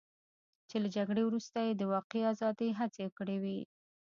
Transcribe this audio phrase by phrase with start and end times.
[0.69, 3.59] چې له جګړې وروسته یې د واقعي ازادۍ هڅې کړې وې.